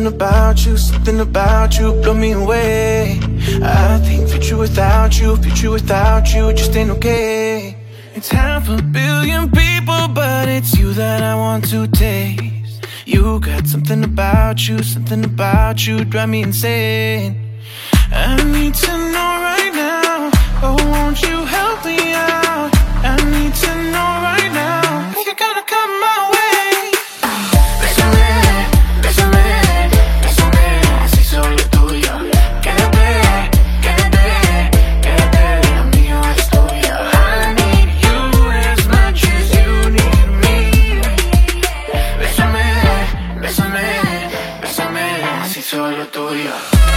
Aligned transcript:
Something 0.00 0.16
about 0.16 0.64
you, 0.64 0.78
something 0.78 1.20
about 1.20 1.78
you 1.78 1.92
Blow 1.92 2.14
me 2.14 2.32
away. 2.32 3.20
I 3.62 3.98
think 4.02 4.30
future 4.30 4.56
without 4.56 5.20
you, 5.20 5.36
future 5.36 5.70
without 5.70 6.32
you 6.32 6.54
Just 6.54 6.74
ain't 6.74 6.88
okay. 6.92 7.76
It's 8.14 8.30
half 8.30 8.70
a 8.70 8.80
billion 8.80 9.50
people 9.50 10.08
But 10.08 10.48
it's 10.48 10.74
you 10.78 10.94
that 10.94 11.22
I 11.22 11.34
want 11.34 11.68
to 11.68 11.86
taste. 11.86 12.86
You 13.04 13.40
got 13.40 13.66
something 13.66 14.02
about 14.02 14.66
you, 14.66 14.82
something 14.82 15.22
about 15.22 15.86
you 15.86 16.02
Drive 16.06 16.30
me 16.30 16.44
insane. 16.44 17.60
I 18.10 18.42
need 18.42 18.72
to 18.72 18.92
know 19.12 19.29
soy 45.70 46.04
tuya. 46.10 46.89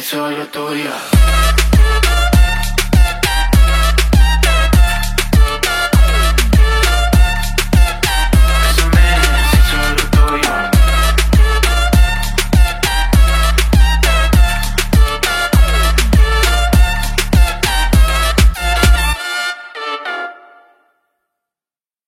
si 0.00 0.06
soy 0.06 0.36
lo. 0.40 1.69